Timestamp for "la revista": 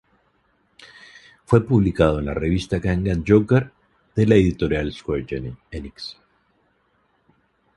2.25-2.79